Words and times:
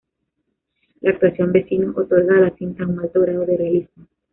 La 1.01 1.11
actuación 1.11 1.51
vecinos 1.51 1.95
otorga 1.95 2.35
a 2.35 2.39
la 2.39 2.55
cinta 2.55 2.87
un 2.87 2.99
alto 2.99 3.21
grado 3.21 3.45
de 3.45 3.55
realismo. 3.57 4.07